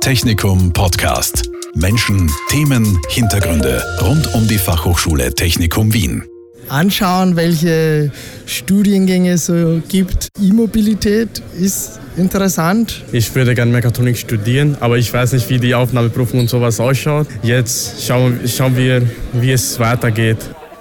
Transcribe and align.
Technikum 0.00 0.72
Podcast. 0.72 1.50
Menschen, 1.74 2.30
Themen, 2.48 2.98
Hintergründe 3.10 3.84
rund 4.00 4.34
um 4.34 4.48
die 4.48 4.56
Fachhochschule 4.56 5.34
Technikum 5.34 5.92
Wien. 5.92 6.24
Anschauen, 6.68 7.36
welche 7.36 8.10
Studiengänge 8.46 9.32
es 9.32 9.46
so 9.46 9.82
gibt. 9.88 10.28
E-Mobilität 10.40 11.42
ist 11.60 12.00
interessant. 12.16 13.04
Ich 13.12 13.34
würde 13.34 13.54
gerne 13.54 13.72
Mechatronik 13.72 14.16
studieren, 14.16 14.74
aber 14.80 14.96
ich 14.96 15.12
weiß 15.12 15.34
nicht, 15.34 15.50
wie 15.50 15.58
die 15.58 15.74
Aufnahmeprüfung 15.74 16.40
und 16.40 16.48
sowas 16.48 16.80
ausschaut. 16.80 17.26
Jetzt 17.42 18.02
schauen, 18.02 18.40
schauen 18.46 18.76
wir, 18.76 19.02
wie 19.34 19.52
es 19.52 19.78
weitergeht. 19.78 20.38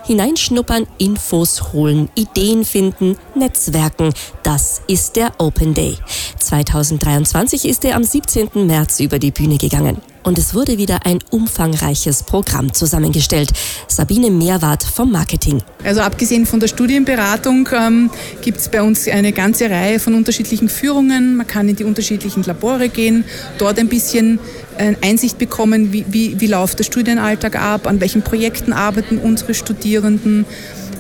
Hineinschnuppern, 0.10 0.88
Infos 0.98 1.72
holen, 1.72 2.10
Ideen 2.16 2.66
finden, 2.66 3.16
Netzwerken. 3.36 4.12
Das 4.42 4.82
ist 4.88 5.16
der 5.16 5.34
Open 5.38 5.76
Day. 5.76 5.98
2023 6.40 7.66
ist 7.66 7.86
er 7.86 7.96
am 7.96 8.04
17. 8.04 8.66
März 8.66 9.02
über 9.02 9.20
die 9.20 9.30
Bühne 9.30 9.60
gegangen. 9.60 10.02
Und 10.30 10.38
es 10.38 10.54
wurde 10.54 10.78
wieder 10.78 11.08
ein 11.08 11.18
umfangreiches 11.32 12.22
Programm 12.22 12.72
zusammengestellt. 12.72 13.50
Sabine 13.88 14.30
Mehrwart 14.30 14.84
vom 14.84 15.12
Marketing. 15.12 15.64
Also 15.84 16.02
abgesehen 16.02 16.46
von 16.46 16.60
der 16.60 16.68
Studienberatung 16.68 17.68
ähm, 17.76 18.12
gibt 18.44 18.60
es 18.60 18.70
bei 18.70 18.84
uns 18.84 19.08
eine 19.08 19.32
ganze 19.32 19.72
Reihe 19.72 20.00
von 20.00 20.14
unterschiedlichen 20.14 20.70
Führungen. 20.70 21.36
Man 21.36 21.48
kann 21.48 21.68
in 21.68 21.78
die 21.78 21.84
unterschiedlichen 21.84 22.44
Labore 22.44 22.90
gehen, 22.90 23.24
dort 23.58 23.80
ein 23.80 23.88
bisschen 23.88 24.38
äh, 24.78 24.94
Einsicht 25.02 25.40
bekommen, 25.40 25.94
wie, 25.94 26.06
wie, 26.10 26.40
wie 26.40 26.46
läuft 26.46 26.78
der 26.78 26.84
Studienalltag 26.84 27.56
ab, 27.60 27.88
an 27.88 28.00
welchen 28.00 28.22
Projekten 28.22 28.72
arbeiten 28.72 29.18
unsere 29.18 29.56
Studierenden. 29.56 30.46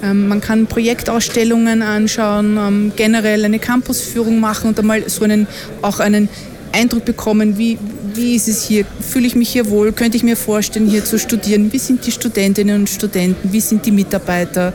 Ähm, 0.02 0.28
man 0.28 0.42
kann 0.42 0.66
Projektausstellungen 0.66 1.84
anschauen, 1.84 2.58
ähm, 2.58 2.92
generell 2.96 3.46
eine 3.46 3.60
Campusführung 3.60 4.40
machen 4.40 4.70
und 4.70 4.80
einmal 4.80 5.08
so 5.08 5.24
einen, 5.24 5.46
auch 5.84 6.00
einen 6.00 6.30
Eindruck 6.72 7.06
bekommen, 7.06 7.58
wie, 7.58 7.78
wie 8.14 8.36
ist 8.36 8.48
es 8.48 8.64
hier, 8.64 8.86
fühle 9.00 9.28
ich 9.28 9.36
mich 9.36 9.50
hier 9.50 9.70
wohl, 9.70 9.92
könnte 9.92 10.18
ich 10.18 10.24
mir 10.24 10.38
vorstellen, 10.38 10.90
hier 10.90 11.04
zu 11.06 11.20
studieren, 11.20 11.72
wie 11.72 11.80
sind 11.80 12.06
die 12.06 12.12
Studentinnen 12.12 12.82
und 12.82 12.90
Studenten, 12.90 13.52
wie 13.52 13.62
sind 13.62 13.86
die 13.86 13.92
Mitarbeiter. 13.92 14.74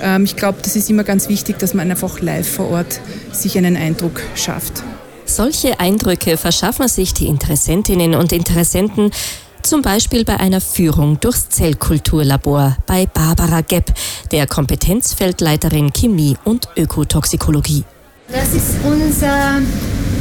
Ähm, 0.00 0.24
ich 0.24 0.36
glaube, 0.36 0.58
das 0.62 0.76
ist 0.76 0.90
immer 0.90 1.04
ganz 1.04 1.28
wichtig, 1.28 1.58
dass 1.58 1.74
man 1.74 1.90
einfach 1.90 2.20
live 2.20 2.48
vor 2.48 2.70
Ort 2.70 3.00
sich 3.32 3.56
einen 3.56 3.76
Eindruck 3.76 4.20
schafft. 4.34 4.82
Solche 5.24 5.80
Eindrücke 5.80 6.36
verschaffen 6.36 6.88
sich 6.88 7.14
die 7.14 7.26
Interessentinnen 7.26 8.14
und 8.14 8.32
Interessenten 8.32 9.10
zum 9.62 9.80
Beispiel 9.80 10.24
bei 10.24 10.38
einer 10.38 10.60
Führung 10.60 11.20
durchs 11.20 11.48
Zellkulturlabor 11.48 12.76
bei 12.86 13.06
Barbara 13.06 13.60
Gepp, 13.60 13.92
der 14.32 14.46
Kompetenzfeldleiterin 14.46 15.92
Chemie 15.92 16.36
und 16.44 16.68
Ökotoxikologie. 16.76 17.84
Das 18.28 18.52
ist 18.54 18.74
unser 18.84 19.60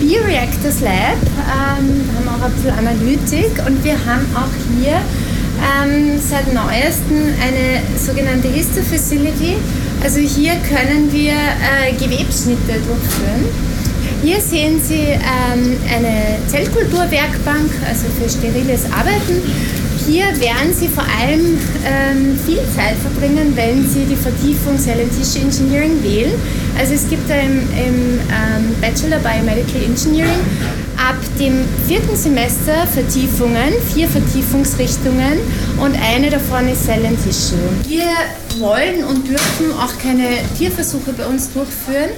Bioreactors 0.01 0.81
Lab. 0.81 1.21
Ähm, 1.37 2.01
haben 2.17 2.27
auch 2.27 2.43
ein 2.43 2.51
bisschen 2.53 2.71
Analytik 2.71 3.51
und 3.67 3.83
wir 3.83 3.93
haben 3.93 4.25
auch 4.35 4.49
hier 4.75 4.97
ähm, 5.61 6.19
seit 6.19 6.51
neuestem 6.51 7.33
eine 7.39 7.81
sogenannte 7.99 8.47
Histofacility. 8.47 9.57
Also 10.03 10.19
hier 10.19 10.53
können 10.67 11.11
wir 11.11 11.33
äh, 11.33 11.93
Gewebsschnitte 11.93 12.81
durchführen. 12.81 13.45
Hier 14.23 14.41
sehen 14.41 14.81
Sie 14.81 15.13
ähm, 15.13 15.77
eine 15.93 16.37
Zellkulturwerkbank, 16.47 17.69
also 17.87 18.07
für 18.17 18.27
steriles 18.27 18.85
Arbeiten. 18.91 19.41
Hier 20.07 20.25
werden 20.39 20.73
Sie 20.73 20.87
vor 20.87 21.03
allem 21.03 21.59
ähm, 21.85 22.39
viel 22.45 22.61
Zeit 22.75 22.95
verbringen, 22.97 23.53
wenn 23.55 23.87
Sie 23.87 24.05
die 24.05 24.15
Vertiefung 24.15 24.73
and 24.73 25.11
Tissue 25.15 25.41
Engineering 25.43 26.03
wählen. 26.03 26.33
Also 26.77 26.93
es 26.93 27.07
gibt 27.07 27.29
im, 27.29 27.59
im 27.77 28.19
ähm, 28.19 28.75
Bachelor 28.81 29.19
Biomedical 29.19 29.83
Engineering 29.83 30.39
ab 30.97 31.17
dem 31.39 31.65
vierten 31.87 32.15
Semester 32.15 32.87
Vertiefungen, 32.87 33.73
vier 33.93 34.07
Vertiefungsrichtungen 34.07 35.39
und 35.83 35.95
eine 36.01 36.29
davon 36.29 36.67
ist 36.67 36.89
and 36.89 37.23
Tissue. 37.23 37.57
Wir 37.87 38.09
wollen 38.59 39.03
und 39.03 39.27
dürfen 39.27 39.71
auch 39.79 39.97
keine 40.01 40.27
Tierversuche 40.57 41.13
bei 41.13 41.25
uns 41.25 41.51
durchführen. 41.53 42.11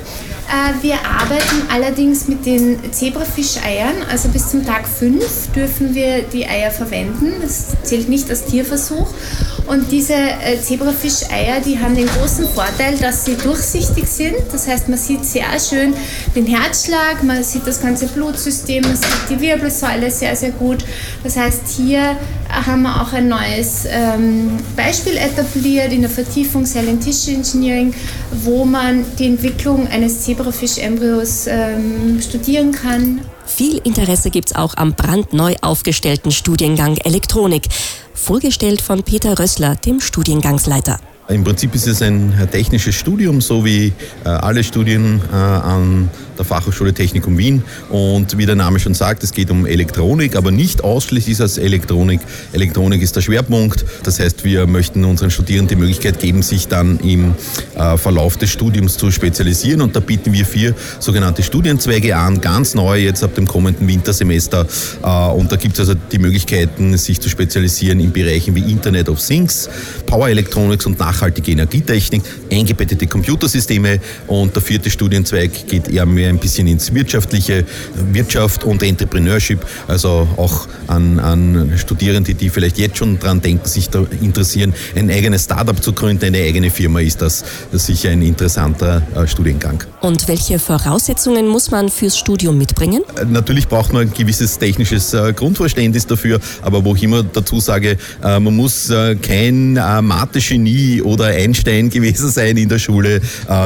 Äh, 0.49 0.83
wir 0.83 0.95
arbeiten 0.95 1.67
allerdings 1.71 2.27
mit 2.27 2.45
den 2.45 2.91
Zebrafischeiern, 2.91 4.03
also 4.09 4.29
bis 4.29 4.49
zum 4.49 4.65
Tag 4.65 4.87
5 4.87 5.51
dürfen 5.55 5.95
wir 5.95 6.23
die 6.23 6.45
Eier 6.45 6.71
verwenden. 6.71 7.33
Das 7.41 7.67
zählt 7.83 8.09
nicht 8.09 8.29
als 8.29 8.45
Tierversuch. 8.45 9.07
Und 9.65 9.91
diese 9.91 10.13
äh, 10.13 10.59
Zebrafischeier, 10.61 11.61
die 11.61 11.79
haben 11.79 11.95
den 11.95 12.07
großen 12.07 12.47
Vorteil, 12.49 12.97
dass 12.97 13.23
sie 13.25 13.35
durchsichtig 13.35 14.05
sind. 14.07 14.35
Das 14.51 14.67
heißt, 14.67 14.89
man 14.89 14.97
sieht 14.97 15.23
sehr 15.23 15.57
schön 15.59 15.93
den 16.35 16.45
Herzschlag, 16.45 17.23
man 17.23 17.43
sieht 17.43 17.65
das 17.65 17.81
ganze 17.81 18.07
Blutsystem, 18.07 18.83
man 18.83 18.95
sieht 18.95 19.29
die 19.29 19.39
Wirbelsäule 19.39 20.11
sehr, 20.11 20.35
sehr 20.35 20.51
gut. 20.51 20.83
Das 21.23 21.37
heißt, 21.37 21.61
hier 21.77 22.17
haben 22.53 22.83
wir 22.83 23.01
auch 23.01 23.11
ein 23.13 23.27
neues 23.27 23.85
ähm, 23.87 24.51
Beispiel 24.75 25.17
etabliert 25.17 25.91
in 25.91 26.01
der 26.01 26.09
Vertiefung 26.09 26.65
Cell 26.65 26.87
and 26.87 27.03
Tissue 27.03 27.33
Engineering, 27.33 27.93
wo 28.43 28.65
man 28.65 29.05
die 29.17 29.27
Entwicklung 29.27 29.87
eines 29.87 30.21
Zebrafisch-Embryos 30.21 31.47
ähm, 31.47 32.21
studieren 32.21 32.71
kann. 32.71 33.21
Viel 33.45 33.79
Interesse 33.83 34.29
gibt 34.29 34.49
es 34.49 34.55
auch 34.55 34.75
am 34.77 34.93
brandneu 34.93 35.55
aufgestellten 35.61 36.31
Studiengang 36.31 36.97
Elektronik, 36.97 37.67
vorgestellt 38.13 38.81
von 38.81 39.03
Peter 39.03 39.37
Rössler, 39.37 39.75
dem 39.75 39.99
Studiengangsleiter. 39.99 40.99
Im 41.29 41.43
Prinzip 41.43 41.73
ist 41.73 41.87
es 41.87 42.01
ein 42.01 42.33
technisches 42.51 42.95
Studium, 42.95 43.39
so 43.39 43.63
wie 43.63 43.93
äh, 44.25 44.29
alle 44.29 44.63
Studien 44.63 45.21
äh, 45.31 45.35
an 45.35 46.09
der 46.37 46.45
Fachhochschule 46.45 46.93
Technikum 46.93 47.37
Wien. 47.37 47.63
Und 47.89 48.37
wie 48.37 48.45
der 48.45 48.55
Name 48.55 48.79
schon 48.79 48.93
sagt, 48.93 49.23
es 49.23 49.33
geht 49.33 49.51
um 49.51 49.65
Elektronik, 49.65 50.35
aber 50.35 50.51
nicht 50.51 50.83
ausschließlich 50.83 51.39
als 51.41 51.57
Elektronik. 51.57 52.21
Elektronik 52.51 53.01
ist 53.01 53.15
der 53.15 53.21
Schwerpunkt. 53.21 53.85
Das 54.03 54.19
heißt, 54.19 54.43
wir 54.43 54.67
möchten 54.67 55.03
unseren 55.05 55.31
Studierenden 55.31 55.77
die 55.77 55.81
Möglichkeit 55.81 56.19
geben, 56.19 56.41
sich 56.41 56.67
dann 56.67 56.99
im 56.99 57.35
äh, 57.75 57.97
Verlauf 57.97 58.37
des 58.37 58.51
Studiums 58.51 58.97
zu 58.97 59.11
spezialisieren. 59.11 59.81
Und 59.81 59.95
da 59.95 59.99
bieten 59.99 60.33
wir 60.33 60.45
vier 60.45 60.75
sogenannte 60.99 61.43
Studienzweige 61.43 62.15
an, 62.15 62.41
ganz 62.41 62.75
neu 62.75 62.99
jetzt 62.99 63.23
ab 63.23 63.35
dem 63.35 63.47
kommenden 63.47 63.87
Wintersemester. 63.87 64.65
Äh, 65.03 65.07
und 65.07 65.51
da 65.51 65.55
gibt 65.55 65.75
es 65.75 65.81
also 65.81 65.93
die 66.11 66.19
Möglichkeiten, 66.19 66.97
sich 66.97 67.19
zu 67.19 67.29
spezialisieren 67.29 67.99
in 67.99 68.11
Bereichen 68.11 68.55
wie 68.55 68.71
Internet 68.71 69.09
of 69.09 69.25
Things, 69.25 69.69
Power 70.05 70.29
Electronics 70.29 70.85
und 70.85 70.99
nachhaltige 70.99 71.51
Energietechnik, 71.51 72.21
eingebettete 72.51 73.07
Computersysteme. 73.07 73.99
Und 74.27 74.55
der 74.55 74.61
vierte 74.61 74.89
Studienzweig 74.89 75.67
geht 75.67 75.87
eher 75.87 76.05
mehr 76.05 76.32
ein 76.33 76.39
bisschen 76.39 76.67
ins 76.67 76.93
wirtschaftliche, 76.93 77.65
Wirtschaft 78.11 78.63
und 78.63 78.83
Entrepreneurship, 78.83 79.65
also 79.87 80.27
auch 80.37 80.67
an, 80.87 81.19
an 81.19 81.73
Studierende, 81.77 82.33
die 82.33 82.49
vielleicht 82.49 82.77
jetzt 82.77 82.97
schon 82.97 83.19
dran 83.19 83.41
denken, 83.41 83.67
sich 83.67 83.89
da 83.89 84.05
interessieren, 84.21 84.73
ein 84.95 85.09
eigenes 85.09 85.45
Startup 85.45 85.81
zu 85.81 85.93
gründen, 85.93 86.25
eine 86.25 86.39
eigene 86.39 86.69
Firma, 86.69 86.99
ist 86.99 87.21
das, 87.21 87.43
sicher 87.71 88.09
ein 88.09 88.21
interessanter 88.21 89.01
äh, 89.15 89.27
Studiengang. 89.27 89.83
Und 90.01 90.27
welche 90.27 90.59
Voraussetzungen 90.59 91.47
muss 91.47 91.71
man 91.71 91.89
fürs 91.89 92.17
Studium 92.17 92.57
mitbringen? 92.57 93.03
Äh, 93.19 93.25
natürlich 93.25 93.67
braucht 93.67 93.93
man 93.93 94.03
ein 94.03 94.13
gewisses 94.13 94.57
technisches 94.57 95.13
äh, 95.13 95.33
Grundverständnis 95.33 96.07
dafür, 96.07 96.39
aber 96.61 96.83
wo 96.85 96.95
ich 96.95 97.03
immer 97.03 97.23
dazu 97.23 97.59
sage, 97.59 97.97
man 98.21 98.55
muss 98.55 98.91
kein 99.21 99.73
Mathe-Genie 99.73 101.01
oder 101.01 101.25
Einstein 101.25 101.89
gewesen 101.89 102.29
sein 102.29 102.57
in 102.57 102.69
der 102.69 102.79
Schule. 102.79 103.21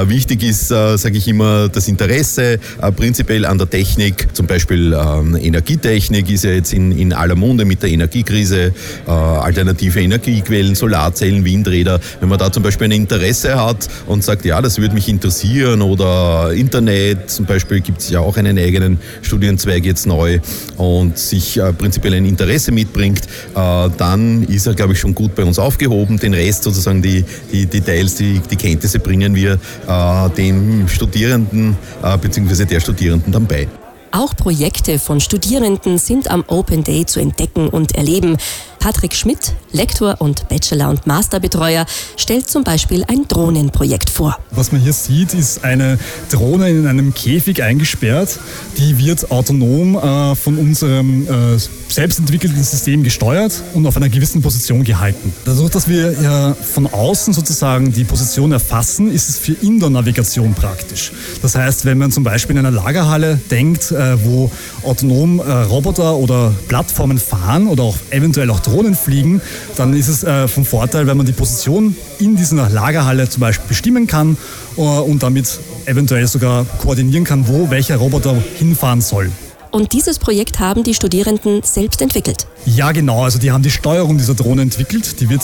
wichtig 0.05 0.43
ist, 0.43 0.67
sage 0.67 1.17
ich 1.17 1.27
immer, 1.27 1.69
das 1.69 1.87
Interesse, 1.87 2.46
äh, 2.53 2.91
prinzipiell 2.91 3.45
an 3.45 3.57
der 3.57 3.69
Technik, 3.69 4.27
zum 4.33 4.47
Beispiel 4.47 4.93
ähm, 4.93 5.35
Energietechnik 5.35 6.29
ist 6.29 6.43
ja 6.43 6.51
jetzt 6.51 6.73
in, 6.73 6.91
in 6.91 7.13
aller 7.13 7.35
Munde 7.35 7.65
mit 7.65 7.83
der 7.83 7.89
Energiekrise, 7.89 8.73
äh, 9.07 9.11
alternative 9.11 10.01
Energiequellen, 10.01 10.75
Solarzellen, 10.75 11.43
Windräder. 11.45 11.99
Wenn 12.19 12.29
man 12.29 12.39
da 12.39 12.51
zum 12.51 12.63
Beispiel 12.63 12.85
ein 12.85 12.91
Interesse 12.91 13.61
hat 13.61 13.87
und 14.05 14.23
sagt, 14.23 14.45
ja, 14.45 14.61
das 14.61 14.79
würde 14.79 14.93
mich 14.93 15.07
interessieren 15.09 15.81
oder 15.81 16.51
Internet, 16.53 17.29
zum 17.29 17.45
Beispiel 17.45 17.81
gibt 17.81 17.99
es 17.99 18.09
ja 18.09 18.19
auch 18.19 18.37
einen 18.37 18.57
eigenen 18.57 18.99
Studienzweig 19.21 19.85
jetzt 19.85 20.05
neu 20.05 20.39
und 20.77 21.17
sich 21.17 21.57
äh, 21.57 21.73
prinzipiell 21.73 22.13
ein 22.13 22.25
Interesse 22.25 22.71
mitbringt, 22.71 23.21
äh, 23.55 23.89
dann 23.97 24.43
ist 24.43 24.67
er, 24.67 24.73
glaube 24.73 24.93
ich, 24.93 24.99
schon 24.99 25.13
gut 25.13 25.35
bei 25.35 25.43
uns 25.43 25.59
aufgehoben. 25.59 26.17
Den 26.17 26.33
Rest 26.33 26.63
sozusagen, 26.63 27.01
die, 27.01 27.23
die 27.51 27.65
Details, 27.65 28.15
die, 28.15 28.39
die 28.39 28.55
Kenntnisse 28.55 28.99
bringen 28.99 29.35
wir 29.35 29.59
äh, 29.87 30.29
dem 30.35 30.87
Studierenden 30.87 31.75
äh, 32.03 32.17
bzw. 32.45 32.65
der 32.65 32.79
Studierenden 32.79 33.31
dann 33.31 33.47
bei. 33.47 33.67
Auch 34.11 34.35
Projekte 34.35 34.99
von 34.99 35.19
Studierenden 35.19 35.97
sind 35.97 36.31
am 36.31 36.43
Open 36.47 36.83
Day 36.83 37.05
zu 37.05 37.19
entdecken 37.19 37.67
und 37.67 37.95
erleben. 37.95 38.37
Patrick 38.79 39.13
Schmidt, 39.13 39.53
Lektor 39.71 40.15
und 40.19 40.47
Bachelor- 40.49 40.89
und 40.89 41.07
Masterbetreuer, 41.07 41.85
stellt 42.15 42.49
zum 42.49 42.63
Beispiel 42.63 43.03
ein 43.07 43.27
Drohnenprojekt 43.27 44.09
vor. 44.09 44.37
Was 44.51 44.71
man 44.71 44.81
hier 44.81 44.93
sieht, 44.93 45.33
ist 45.33 45.63
eine 45.63 45.97
Drohne 46.31 46.69
in 46.69 46.87
einem 46.87 47.13
Käfig 47.13 47.63
eingesperrt. 47.63 48.39
Die 48.77 48.97
wird 48.97 49.31
autonom 49.31 49.95
äh, 49.95 50.35
von 50.35 50.57
unserem 50.57 51.27
äh, 51.27 51.57
selbstentwickelten 51.89 52.63
System 52.63 53.03
gesteuert 53.03 53.63
und 53.73 53.85
auf 53.87 53.97
einer 53.97 54.09
gewissen 54.09 54.41
Position 54.41 54.83
gehalten. 54.83 55.33
Dadurch, 55.45 55.71
dass 55.71 55.87
wir 55.87 56.13
ja 56.21 56.53
von 56.53 56.87
außen 56.87 57.33
sozusagen 57.33 57.91
die 57.91 58.03
Position 58.03 58.51
erfassen, 58.51 59.11
ist 59.11 59.29
es 59.29 59.37
für 59.37 59.53
Indoor-Navigation 59.53 60.53
praktisch. 60.53 61.11
Das 61.41 61.55
heißt, 61.55 61.85
wenn 61.85 61.97
man 61.97 62.11
zum 62.11 62.23
Beispiel 62.23 62.57
in 62.57 62.65
einer 62.65 62.71
Lagerhalle 62.71 63.39
denkt, 63.49 63.91
äh, 63.91 64.23
wo 64.23 64.51
autonom 64.83 65.39
äh, 65.39 65.51
Roboter 65.51 66.15
oder 66.15 66.53
Plattformen 66.67 67.19
fahren 67.19 67.67
oder 67.67 67.83
auch 67.83 67.97
eventuell 68.09 68.49
auch 68.49 68.59
Drohnen 68.67 68.95
fliegen, 68.95 69.41
dann 69.75 69.93
ist 69.93 70.07
es 70.07 70.23
äh, 70.23 70.47
vom 70.47 70.65
Vorteil, 70.65 71.07
wenn 71.07 71.17
man 71.17 71.25
die 71.25 71.31
Position 71.31 71.95
in 72.19 72.35
dieser 72.35 72.69
Lagerhalle 72.69 73.29
zum 73.29 73.41
Beispiel 73.41 73.67
bestimmen 73.67 74.07
kann 74.07 74.37
und 74.75 75.23
damit 75.23 75.59
eventuell 75.85 76.27
sogar 76.27 76.65
koordinieren 76.81 77.23
kann, 77.23 77.47
wo 77.47 77.69
welcher 77.69 77.97
Roboter 77.97 78.35
hinfahren 78.59 79.01
soll. 79.01 79.31
Und 79.71 79.93
dieses 79.93 80.19
Projekt 80.19 80.59
haben 80.59 80.83
die 80.83 80.93
Studierenden 80.93 81.61
selbst 81.63 82.01
entwickelt. 82.01 82.47
Ja, 82.65 82.91
genau. 82.91 83.23
Also 83.23 83.39
die 83.39 83.51
haben 83.51 83.63
die 83.63 83.71
Steuerung 83.71 84.17
dieser 84.17 84.33
Drohne 84.33 84.61
entwickelt. 84.61 85.19
Die 85.19 85.29
wird, 85.29 85.41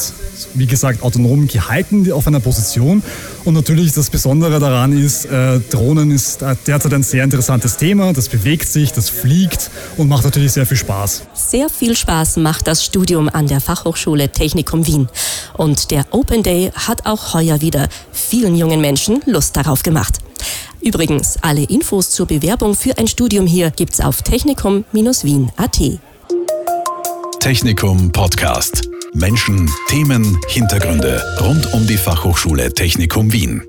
wie 0.54 0.66
gesagt, 0.66 1.04
autonom 1.04 1.48
gehalten 1.48 2.12
auf 2.12 2.28
einer 2.28 2.40
Position. 2.40 3.04
Und 3.46 3.54
natürlich 3.54 3.94
das 3.94 4.10
Besondere 4.10 4.60
daran 4.60 4.98
ist, 4.98 5.26
äh, 5.26 5.60
Drohnen 5.70 6.12
ist 6.12 6.42
derzeit 6.68 6.94
ein 6.94 7.04
sehr 7.04 7.24
interessantes 7.24 7.78
Thema. 7.78 8.14
Das 8.14 8.30
bewegt 8.30 8.68
sich, 8.68 8.92
das 8.92 9.10
fliegt 9.10 9.70
und 9.98 10.10
macht 10.10 10.24
natürlich 10.24 10.52
sehr 10.52 10.66
viel 10.66 10.78
Spaß. 10.78 11.24
Sehr 11.34 11.70
viel 11.70 11.96
Spaß 11.96 12.38
macht 12.38 12.68
das 12.68 12.84
Studium 12.84 13.30
an 13.30 13.48
der 13.48 13.62
Fachhochschule 13.62 14.30
Technikum 14.30 14.86
Wien. 14.88 15.08
Und 15.58 15.92
der 15.92 16.06
Open 16.12 16.44
Day 16.44 16.72
hat 16.74 17.06
auch 17.06 17.34
heuer 17.34 17.62
wieder 17.62 17.88
vielen 18.12 18.56
jungen 18.56 18.82
Menschen 18.82 19.22
Lust 19.26 19.56
darauf 19.56 19.84
gemacht. 19.84 20.20
Übrigens, 20.84 21.38
alle 21.42 21.64
Infos 21.64 22.10
zur 22.10 22.26
Bewerbung 22.26 22.76
für 22.76 22.98
ein 22.98 23.08
Studium 23.08 23.48
hier 23.48 23.72
gibt's 23.72 24.02
auf 24.02 24.22
technikum-wien.at. 24.22 25.82
Technikum 27.40 28.12
Podcast. 28.12 28.90
Menschen, 29.14 29.70
Themen, 29.88 30.40
Hintergründe 30.48 31.22
rund 31.40 31.74
um 31.74 31.86
die 31.88 31.98
Fachhochschule 31.98 32.74
Technikum 32.74 33.32
Wien. 33.32 33.64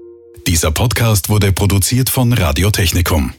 Dieser 0.47 0.71
Podcast 0.71 1.29
wurde 1.29 1.53
produziert 1.53 2.11
von 2.11 2.33
Radio 2.33 2.71
Technikum. 2.71 3.33